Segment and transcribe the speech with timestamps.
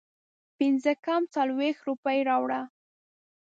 [0.57, 2.61] پنځه کم څلوېښت روپۍ راوړه